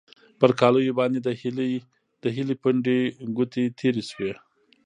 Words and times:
پر 0.39 0.51
کالیو 0.59 0.97
باندې 0.99 1.19
د 2.23 2.25
هیلې 2.35 2.55
پنډې 2.61 2.99
ګوتې 3.35 3.63
تېرې 3.79 4.03
شوې. 4.09 4.31